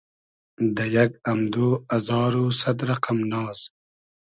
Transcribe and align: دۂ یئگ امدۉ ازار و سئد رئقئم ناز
دۂ 0.75 0.85
یئگ 0.95 1.11
امدۉ 1.31 1.55
ازار 1.95 2.33
و 2.41 2.43
سئد 2.59 2.79
رئقئم 2.87 3.19
ناز 3.31 3.59